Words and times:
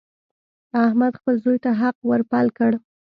احمد 0.85 1.13
خپل 1.19 1.35
زوی 1.43 1.57
ته 1.63 1.71
حق 1.81 1.97
ور 2.09 2.21
پل 2.31 2.47
کړ. 2.57 2.71